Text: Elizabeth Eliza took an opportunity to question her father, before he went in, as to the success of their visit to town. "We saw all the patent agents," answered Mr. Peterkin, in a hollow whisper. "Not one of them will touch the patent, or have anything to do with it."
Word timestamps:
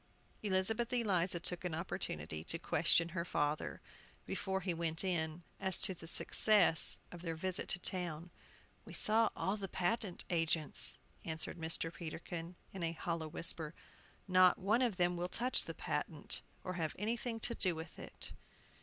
Elizabeth 0.41 0.91
Eliza 0.91 1.39
took 1.39 1.63
an 1.63 1.75
opportunity 1.75 2.43
to 2.43 2.57
question 2.57 3.09
her 3.09 3.23
father, 3.23 3.81
before 4.25 4.61
he 4.61 4.73
went 4.73 5.03
in, 5.03 5.43
as 5.59 5.77
to 5.79 5.93
the 5.93 6.07
success 6.07 6.97
of 7.11 7.21
their 7.21 7.35
visit 7.35 7.67
to 7.69 7.77
town. 7.77 8.31
"We 8.83 8.93
saw 8.93 9.29
all 9.35 9.57
the 9.57 9.67
patent 9.67 10.25
agents," 10.31 10.97
answered 11.23 11.59
Mr. 11.59 11.93
Peterkin, 11.93 12.55
in 12.73 12.81
a 12.81 12.93
hollow 12.93 13.27
whisper. 13.27 13.75
"Not 14.27 14.57
one 14.57 14.81
of 14.81 14.95
them 14.95 15.17
will 15.17 15.29
touch 15.29 15.65
the 15.65 15.75
patent, 15.75 16.41
or 16.63 16.73
have 16.73 16.95
anything 16.97 17.39
to 17.41 17.53
do 17.53 17.75
with 17.75 17.99
it." 17.99 18.31